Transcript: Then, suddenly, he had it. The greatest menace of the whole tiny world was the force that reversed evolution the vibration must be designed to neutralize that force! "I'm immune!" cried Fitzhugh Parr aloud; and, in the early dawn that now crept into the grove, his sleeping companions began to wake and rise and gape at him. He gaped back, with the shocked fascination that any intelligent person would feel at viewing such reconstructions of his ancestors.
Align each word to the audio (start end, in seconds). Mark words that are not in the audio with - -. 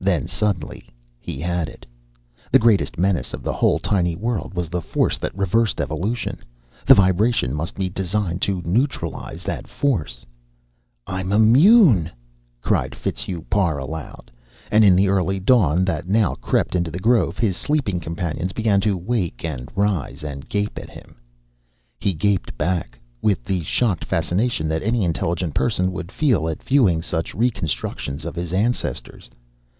Then, 0.00 0.26
suddenly, 0.28 0.88
he 1.20 1.38
had 1.40 1.68
it. 1.68 1.84
The 2.50 2.58
greatest 2.60 2.96
menace 2.98 3.34
of 3.34 3.42
the 3.42 3.52
whole 3.52 3.78
tiny 3.78 4.16
world 4.16 4.54
was 4.54 4.70
the 4.70 4.80
force 4.80 5.18
that 5.18 5.36
reversed 5.36 5.82
evolution 5.82 6.38
the 6.86 6.94
vibration 6.94 7.52
must 7.52 7.74
be 7.74 7.90
designed 7.90 8.40
to 8.42 8.62
neutralize 8.64 9.42
that 9.42 9.66
force! 9.68 10.24
"I'm 11.06 11.30
immune!" 11.30 12.10
cried 12.62 12.94
Fitzhugh 12.94 13.42
Parr 13.50 13.76
aloud; 13.76 14.30
and, 14.70 14.82
in 14.82 14.96
the 14.96 15.08
early 15.08 15.40
dawn 15.40 15.84
that 15.86 16.08
now 16.08 16.36
crept 16.36 16.74
into 16.74 16.92
the 16.92 16.98
grove, 17.00 17.36
his 17.36 17.56
sleeping 17.58 18.00
companions 18.00 18.52
began 18.52 18.80
to 18.82 18.96
wake 18.96 19.44
and 19.44 19.68
rise 19.74 20.22
and 20.24 20.48
gape 20.48 20.78
at 20.78 20.88
him. 20.88 21.16
He 21.98 22.14
gaped 22.14 22.56
back, 22.56 22.98
with 23.20 23.44
the 23.44 23.62
shocked 23.62 24.06
fascination 24.06 24.68
that 24.68 24.82
any 24.82 25.04
intelligent 25.04 25.52
person 25.54 25.92
would 25.92 26.10
feel 26.10 26.48
at 26.48 26.62
viewing 26.62 27.02
such 27.02 27.34
reconstructions 27.34 28.24
of 28.24 28.36
his 28.36 28.54
ancestors. 28.54 29.28